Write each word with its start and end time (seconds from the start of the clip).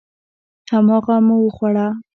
هماغه 0.71 1.15
مو 1.27 1.35
وخوړه. 1.43 1.87